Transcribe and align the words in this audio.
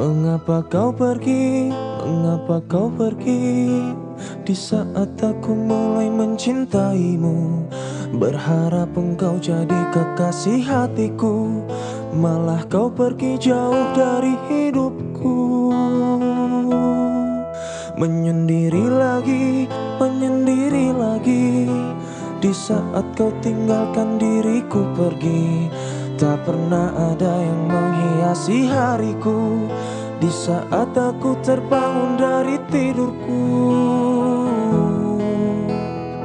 Mengapa 0.00 0.64
kau 0.64 0.96
pergi, 0.96 1.68
mengapa 2.00 2.64
kau 2.64 2.88
pergi? 2.88 3.68
Di 4.48 4.56
saat 4.56 5.12
aku 5.20 5.52
mulai 5.52 6.08
mencintaimu 6.08 7.68
Berharap 8.16 8.96
engkau 8.96 9.36
jadi 9.36 9.92
kekasih 9.92 10.64
hatiku. 10.64 11.60
Malah 12.16 12.64
kau 12.72 12.88
pergi 12.88 13.36
jauh 13.44 13.92
dari 13.92 14.40
hidupku. 14.48 15.68
Menyendiri 18.00 18.88
lagi, 18.88 19.68
menyendiri 20.00 20.96
lagi. 20.96 21.68
Di 22.40 22.56
saat 22.56 23.04
kau 23.20 23.28
tinggalkan 23.44 24.16
diriku 24.16 24.80
pergi 24.96 25.68
Tak 26.20 26.44
pernah 26.44 26.92
ada 26.92 27.32
yang 27.40 27.64
menghiasi 27.64 28.68
hariku. 28.68 29.64
Di 30.20 30.28
saat 30.28 30.92
aku 30.92 31.32
terbangun 31.40 32.20
dari 32.20 32.60
tidurku. 32.68 33.48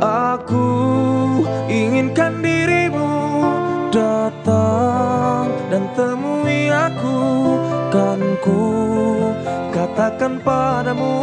Aku 0.04 0.68
inginkan 1.72 2.44
dirimu 2.44 3.08
datang 3.88 5.48
dan 5.72 5.88
temui 5.96 6.68
aku. 6.68 7.20
Kan 7.88 8.20
ku 8.44 8.68
katakan 9.72 10.44
padamu 10.44 11.16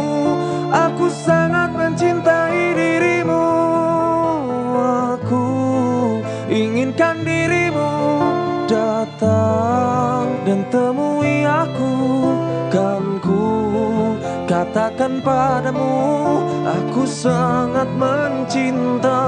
Aku 0.73 1.13
sangat 1.13 1.77
mencintai 1.77 2.73
dirimu. 2.73 3.45
Aku 5.13 5.45
inginkan 6.49 7.21
dirimu 7.21 7.72
datang 9.03 10.31
dan 10.47 10.59
temui 10.71 11.43
aku. 11.43 11.95
Kan 12.71 13.21
ku 13.21 13.43
katakan 14.49 15.21
padamu 15.21 16.41
Aku 16.63 17.03
sangat 17.05 17.85
mencinta 17.99 19.21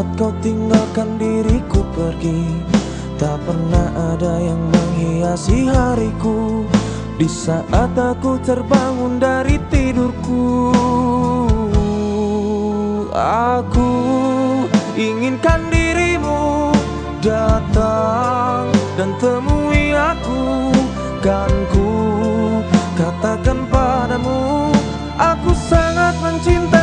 saat 0.00 0.16
kau 0.16 0.32
tinggalkan 0.40 1.20
diriku 1.20 1.84
pergi 1.92 2.40
Tak 3.20 3.36
pernah 3.44 4.16
ada 4.16 4.40
yang 4.40 4.56
menghiasi 4.72 5.68
hariku. 5.68 6.64
Di 7.20 7.28
saat 7.28 7.92
aku 7.92 8.40
terbangun 8.40 9.20
dari 9.20 9.60
tidurku 9.68 10.72
Aku 13.52 13.92
inginkan 14.96 15.68
dirimu 15.68 16.72
datang 17.20 18.72
dan 18.96 19.12
temui 19.20 19.92
aku. 19.92 20.72
Kan 21.20 21.52
ku 21.76 21.92
katakan 22.96 23.68
padamu 23.68 24.72
Aku 25.20 25.52
sangat 25.52 26.16
mencintai 26.24 26.79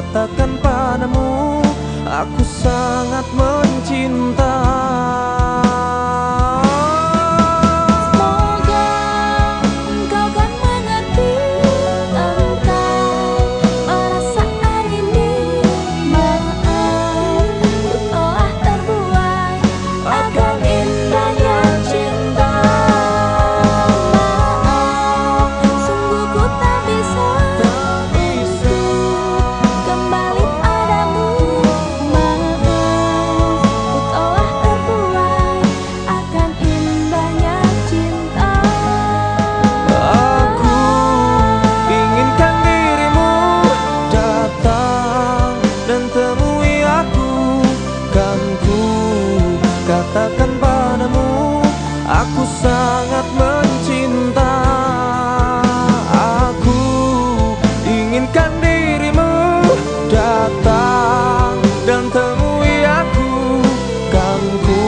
katakan 0.00 0.56
padamu 0.64 1.60
Aku 2.08 2.40
sangat 2.40 3.26
mencinta 3.36 4.39
katakan 50.30 50.52
padamu 50.62 51.62
Aku 52.10 52.42
sangat 52.62 53.26
mencinta. 53.38 54.54
Aku 56.10 56.82
inginkan 57.86 58.50
dirimu 58.58 59.62
datang 60.10 61.58
dan 61.86 62.10
temui 62.10 62.82
aku. 62.82 63.62
Kan 64.10 64.42
ku 64.66 64.82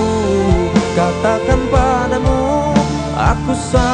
katakan 0.99 1.61
padamu 1.71 2.75
Aku 3.15 3.55
sangat 3.55 3.92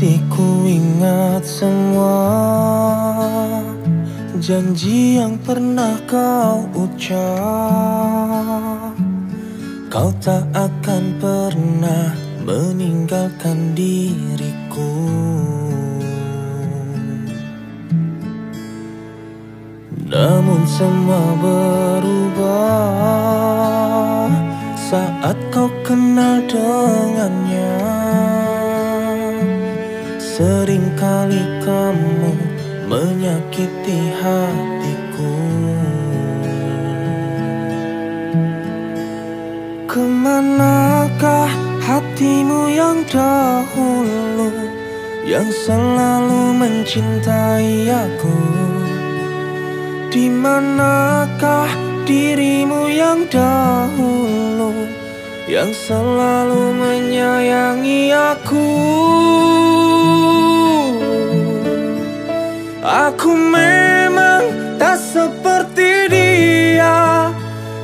Masih 0.00 0.16
ku 0.32 0.64
ingat 0.64 1.44
semua 1.44 2.24
Janji 4.40 5.20
yang 5.20 5.36
pernah 5.44 5.92
kau 6.08 6.64
ucap. 6.72 7.20
Kau 9.92 10.08
tak 10.24 10.48
akan 10.56 11.20
pernah 11.20 12.16
meninggalkan 12.48 13.76
diriku. 13.76 15.04
Namun 20.08 20.64
semua 20.64 21.36
berubah 21.44 22.48
Saat 24.80 25.36
kau 25.52 25.68
kenal 25.84 26.40
dengannya 26.48 28.00
Seringkali 30.40 31.60
kamu 31.60 32.32
menyakiti 32.88 34.00
hatiku 34.24 35.36
Ke 39.84 40.00
manakah 40.00 41.52
hatimu 41.84 42.72
yang 42.72 43.04
dahulu 43.04 44.48
Yang 45.28 45.68
selalu 45.68 46.56
mencintai 46.56 47.92
aku 47.92 48.40
Di 50.08 50.32
manakah 50.32 51.68
dirimu 52.08 52.88
yang 52.88 53.28
dahulu 53.28 54.88
yang 55.50 55.74
selalu 55.74 56.78
menyayangi 56.78 58.14
aku. 58.14 58.70
Aku 62.80 63.36
memang 63.36 64.40
tak 64.80 64.96
seperti 64.96 66.08
dia 66.08 67.28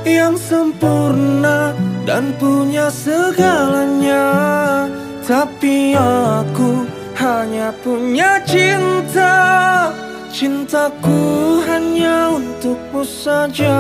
yang 0.08 0.40
sempurna 0.40 1.76
dan 2.08 2.32
punya 2.40 2.88
segalanya, 2.88 4.25
tapi 5.20 5.93
aku 5.93 6.88
hanya 7.20 7.76
punya 7.84 8.40
cinta. 8.48 9.37
Cintaku 10.32 11.60
hanya 11.69 12.32
untukmu 12.32 13.04
saja. 13.04 13.76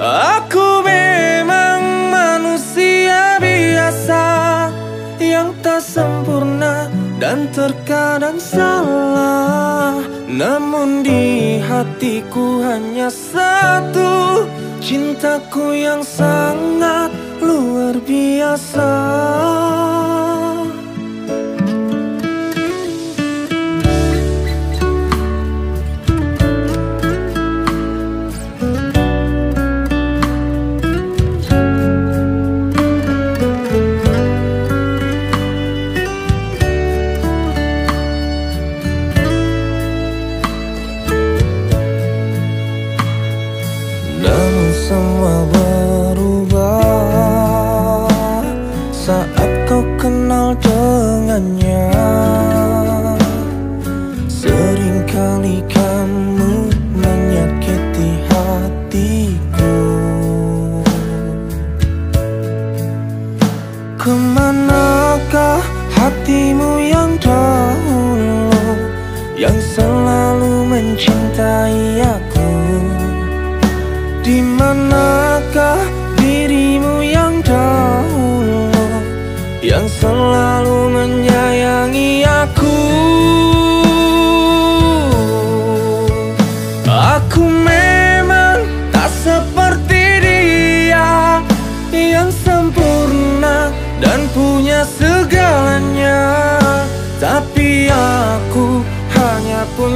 Aku 0.00 0.80
memang 0.80 2.08
manusia 2.08 3.36
biasa 3.36 4.24
yang 5.20 5.52
tak 5.60 5.84
sempurna 5.84 6.88
dan 7.18 7.50
terkadang 7.50 8.38
salah. 8.38 9.98
Namun 10.30 11.02
di 11.02 11.58
hatiku 11.58 12.62
hanya 12.62 13.10
satu 13.10 14.46
cintaku 14.78 15.74
yang 15.74 16.00
sangat 16.06 17.10
luar 17.42 17.98
biasa. 17.98 18.90
Hatiku 59.58 59.87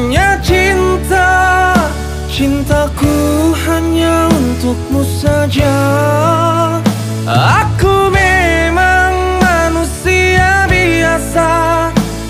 hanya 0.02 0.34
cinta 0.42 1.30
Cintaku 2.26 3.54
hanya 3.70 4.26
untukmu 4.34 5.06
saja. 5.06 5.78
Aku 7.22 8.10
memang 8.10 9.14
manusia 9.38 10.66
biasa 10.66 11.50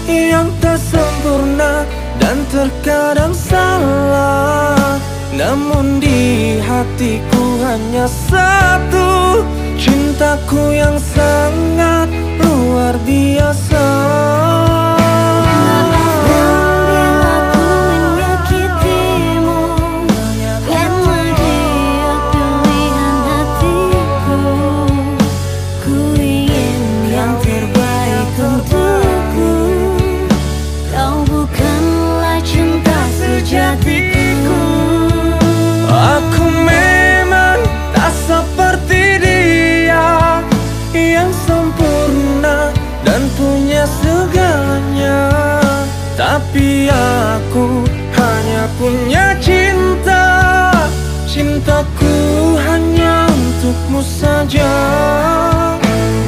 Yang 0.04 0.52
tak 0.60 0.78
sempurna 0.84 1.88
dan 2.20 2.44
terkadang 2.52 3.32
salah. 3.32 5.00
Namun 5.32 5.96
di 5.96 6.60
hatiku 6.60 7.56
hanya 7.64 8.04
satu 8.04 9.40
Cintaku 9.80 10.76
yang 10.76 11.00
sangat 11.00 12.12
luar 12.36 13.00
biasa 13.08 13.86
Cintaku 51.62 52.58
hanya 52.58 53.30
untukmu 53.30 54.02
saja. 54.02 54.66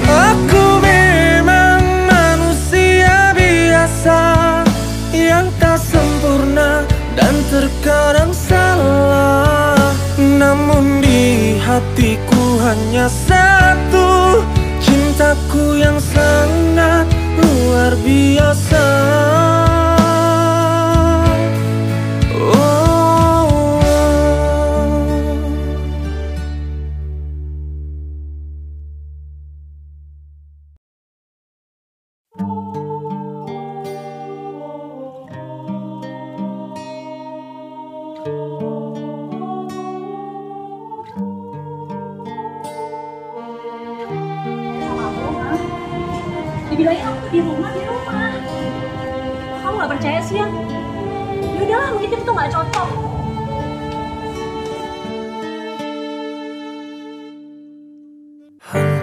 Aku 0.07 0.79
memang 0.79 1.83
manusia 2.07 3.35
biasa 3.35 4.63
Yang 5.11 5.51
tak 5.59 5.83
sempurna 5.83 6.87
dan 7.19 7.35
terkadang 7.51 8.31
salah. 8.31 9.75
Namun 10.23 11.03
di 11.03 11.59
hatiku 11.59 12.63
hanya 12.63 13.11
satu 13.11 14.39
Cintaku 14.79 15.83
yang 15.83 15.99
sangat 15.99 17.11
luar 17.43 17.99
biasa 18.07 18.87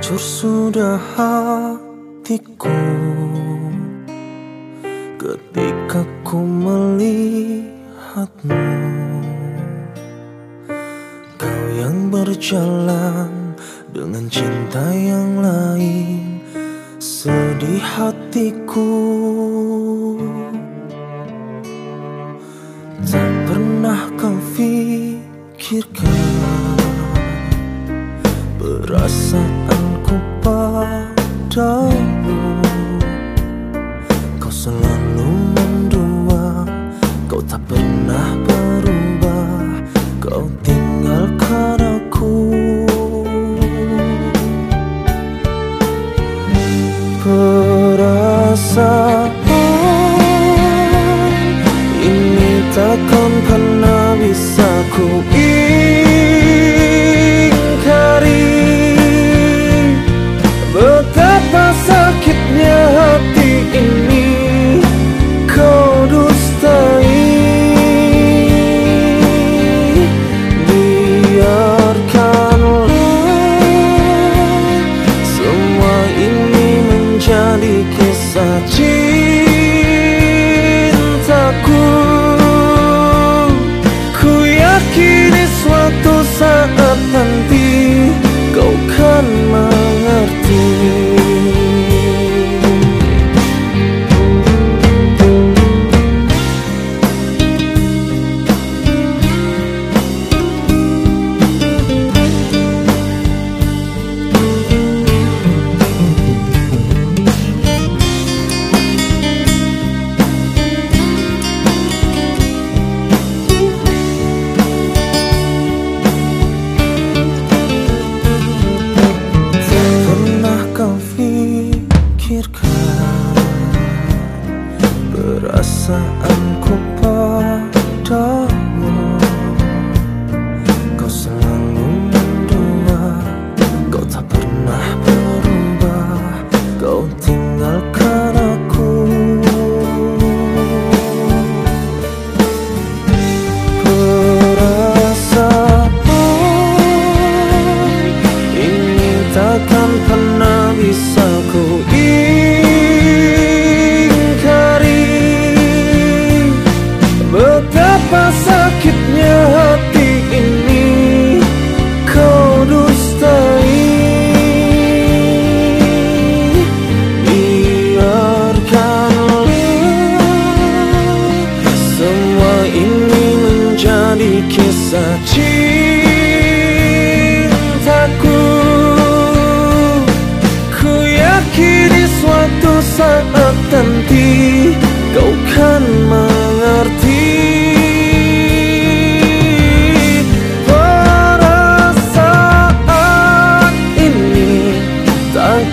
Hancur 0.02 0.18
sudah 0.18 0.98
hatiku. 1.14 2.74
Ketika 5.22 6.02
ku 6.26 6.42
melihatmu 6.42 7.30
Kau 11.38 11.62
yang 11.78 12.10
berjalan 12.10 13.54
dengan 13.94 14.26
cinta 14.26 14.82
yang 14.90 15.38
lain 15.38 16.42
Sedih 16.98 17.86
hatiku. 17.86 18.90
Tak 23.06 23.30
pernah 23.46 24.10
kau 24.18 24.34
pikirkan 24.58 26.11
Kau 31.52 31.92
selalu 34.48 35.52
mendua 35.52 36.64
Kau 37.28 37.44
tak 37.44 37.60
pernah 37.68 38.01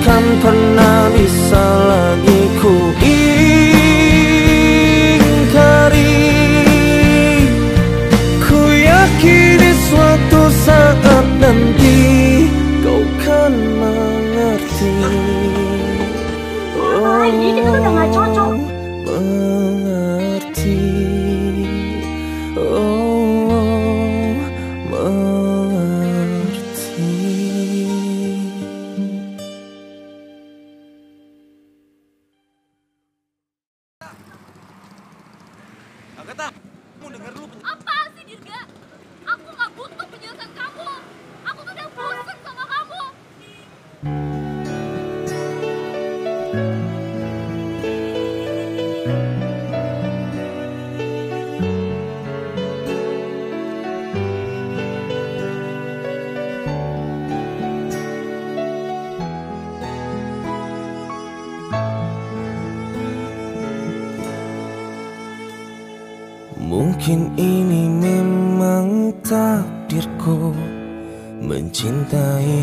takkan 0.09 0.25
pernah 0.41 1.13
bisa 1.13 1.65
lagi 1.85 2.41
ku 2.65 2.98
Mungkin 43.99 44.15
ini 67.35 67.91
memang 67.91 69.11
takdirku 69.27 70.55
Mencintai 71.43 72.63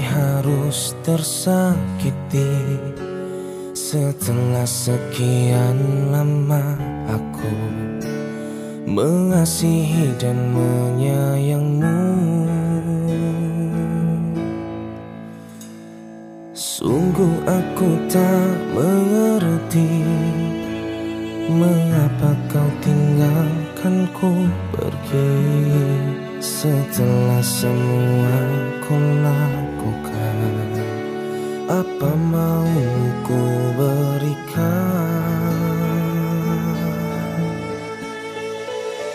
harus 0.76 0.92
tersakiti. 1.08 2.52
Setelah 3.72 4.68
sekian 4.68 6.12
lama 6.12 6.76
aku 7.08 7.56
Mengasihi 8.84 10.12
dan 10.20 10.36
menyayangmu 10.52 11.96
Sungguh 16.52 17.36
aku 17.48 17.90
tak 18.12 18.56
mengerti 18.76 20.04
Mengapa 21.56 22.36
kau 22.52 22.70
tinggalkanku 22.84 24.32
pergi. 24.76 25.40
Setelah 26.44 27.44
semua 27.44 28.36
ku 28.84 28.98
lakukan 29.24 30.05
Apa 31.66 32.14
mau 32.14 32.70
ku 33.26 33.42
berikan? 33.74 35.50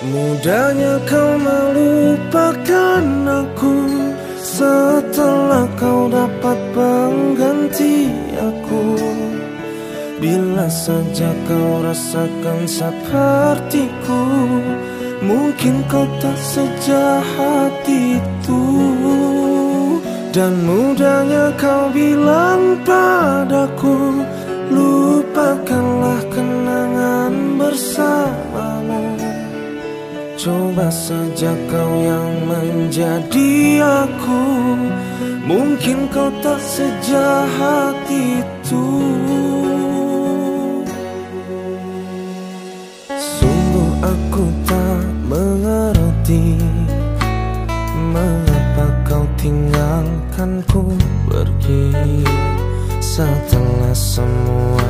Mudahnya 0.02 0.98
kau 1.06 1.30
melupakan 1.38 3.06
aku 3.46 3.76
Setelah 4.42 5.70
kau 5.78 6.10
dapat 6.10 6.58
pengganti 6.74 8.10
aku. 8.34 8.98
Bila 10.18 10.66
saja 10.66 11.30
kau 11.46 11.86
rasakan 11.86 12.66
sepertiku 12.66 14.26
Mungkin 15.22 15.86
kau 15.86 16.08
tak 16.18 16.38
sejahat 16.42 17.86
itu 17.86 18.62
Dan 20.30 20.62
mudahnya 20.62 21.50
kau 21.58 21.90
bilang 21.90 22.78
padaku 22.86 24.22
Lupakanlah 24.70 26.22
kenangan 26.30 27.58
bersamamu. 27.58 29.18
Coba 30.38 30.86
saja 30.94 31.50
kau 31.66 31.92
yang 31.98 32.46
menjadi 32.46 33.82
aku. 34.06 34.46
Mungkin 35.50 36.06
kau 36.14 36.30
tak 36.38 36.62
sejahat 36.62 37.98
itu 38.06 38.59
tinggalkanku 49.90 50.94
pergi 51.26 52.22
Setelah 53.02 53.90
semua 53.90 54.86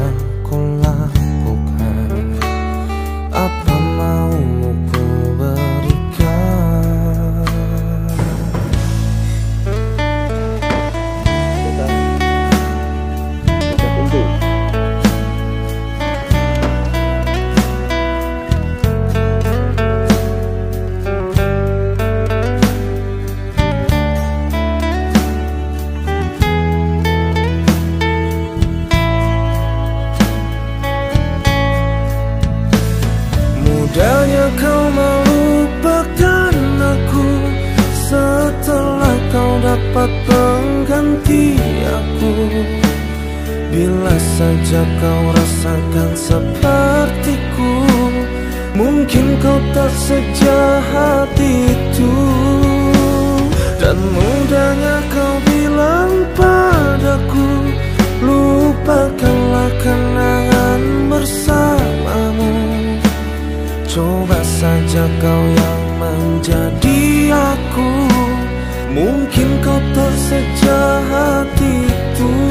dapat 39.91 40.11
pengganti 40.23 41.59
aku. 41.83 42.35
Bila 43.75 44.15
saja 44.39 44.83
kau 45.03 45.23
rasakan 45.35 46.11
sepertiku 46.15 47.75
Mungkin 48.79 49.27
kau 49.43 49.59
tak 49.75 49.91
sejahat 49.91 51.35
itu. 51.43 52.15
Dan 53.83 53.99
mudahnya 53.99 54.97
kau 55.11 55.35
bilang 55.51 56.13
padaku 56.39 57.51
Lupakanlah 58.23 59.75
kenangan 59.83 60.83
bersamamu. 61.11 62.55
Coba 63.91 64.39
saja 64.39 65.03
kau 65.19 65.43
yang 65.51 65.83
menjadi 65.99 67.35
aku 67.35 68.10
Mungkin 68.91 69.49
tak 69.95 70.15
sejahat 70.19 71.47
itu 71.63 72.50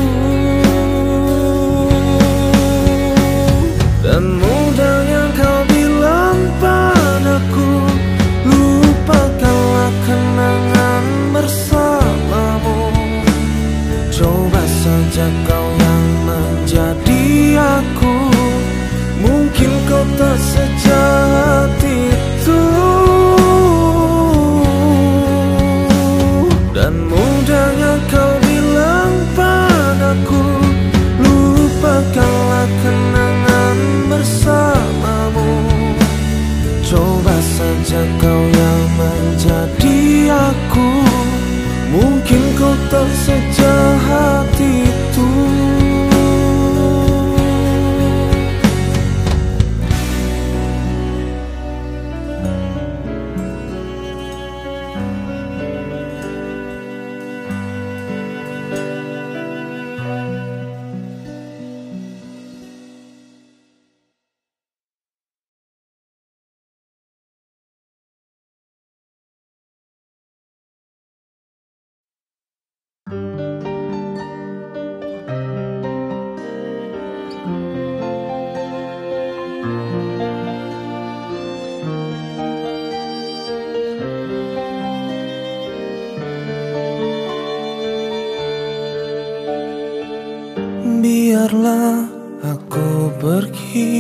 Biarlah 91.50 92.06
aku 92.46 93.10
pergi. 93.18 93.98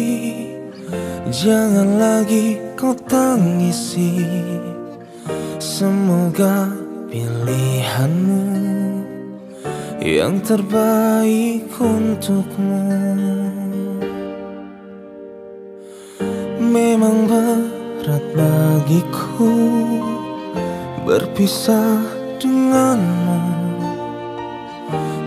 Jangan 1.33 1.97
lagi 1.97 2.61
kau 2.77 2.93
tangisi. 3.09 4.21
Semoga 5.57 6.69
pilihanmu 7.09 8.45
Yang 9.97 10.35
terbaik 10.45 11.73
untukmu. 11.73 12.85
Memang 16.61 17.25
berat 17.25 18.25
bagiku 18.37 19.57
Berpisah 21.01 21.97
denganmu. 22.37 23.41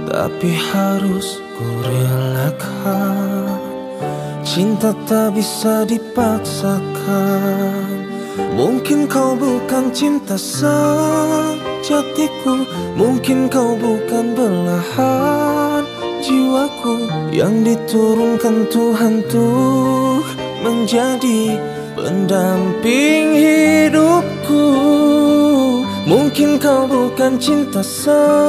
Tapi 0.07 0.51
harus 0.71 1.42
ku 1.57 1.67
relakan. 1.85 3.59
Cinta 4.43 4.93
tak 5.09 5.33
bisa 5.33 5.89
dipaksakan. 5.89 6.83
Mungkin 8.53 9.09
kau 9.09 9.33
bukan 9.37 9.89
cinta 9.97 10.37
sejatiku. 10.37 11.09
Mungkin 12.97 13.49
kau 13.49 13.73
bukan 13.81 14.37
belahan 14.37 15.85
jiwaku. 16.21 17.09
Yang 17.33 17.55
diturunkan 17.73 18.69
Tuhan 18.69 19.25
tuh 19.33 20.21
menjadi 20.61 21.57
pendamping 21.97 23.33
hidupku. 23.37 24.65
Mungkin 26.03 26.59
kau 26.59 26.85
bukan 26.91 27.39
cinta 27.39 27.81
sejatiku 27.81 28.43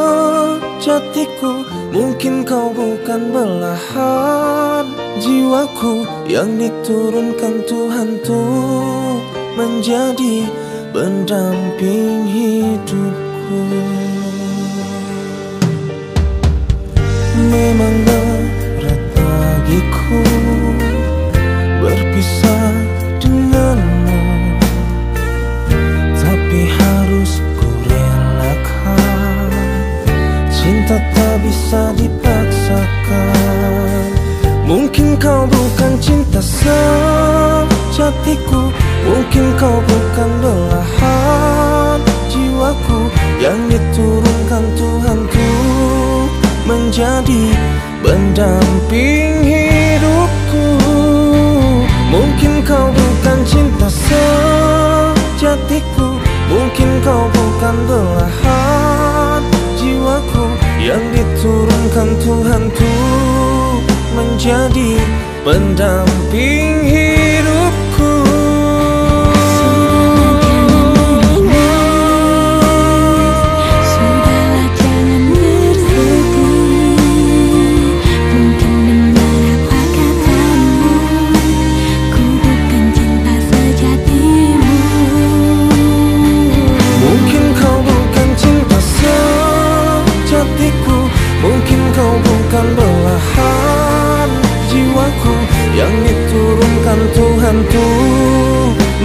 Mungkin 1.93 2.41
kau 2.41 2.73
bukan 2.73 3.29
belahan 3.29 4.89
jiwaku 5.21 6.01
Yang 6.25 6.49
diturunkan 6.65 7.53
Tuhan 7.69 8.09
tuh 8.25 9.21
menjadi 9.53 10.49
pendamping 10.89 12.25
hidupku 12.25 13.61
pendamping 48.83 49.43
hidupku 49.47 50.67
Mungkin 52.11 52.61
kau 52.67 52.91
bukan 52.93 53.39
cinta 53.47 53.87
sejatiku. 55.39 56.19
Mungkin 56.51 57.01
kau 57.01 57.25
bukan 57.31 57.75
belahan 57.87 59.41
jiwaku 59.79 60.45
Yang 60.83 61.03
diturunkan 61.15 62.07
Tuhan 62.21 62.63
tuh 62.75 63.81
menjadi 64.13 65.01
pendamping 65.41 66.72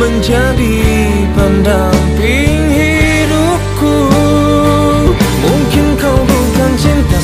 tuh 0.09 0.17
menjadi 0.17 0.81
pendamping 1.37 2.73
hidupku. 2.73 3.97
Mungkin 5.45 5.87
kau 6.01 6.17
bukan 6.25 6.73
cinta 6.81 7.21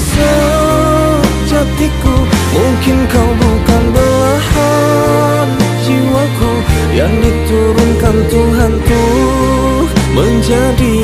sejatiku. 1.49 2.15
Mungkin 2.55 2.99
kau 3.11 3.31
bukan 3.35 3.83
belahan 3.91 5.49
jiwaku 5.83 6.53
Yang 6.95 7.13
diturunkan 7.27 8.17
Tuhan 8.31 8.73
tuh 8.87 9.91
menjadi 10.15 10.95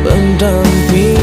pendamping 0.00 1.13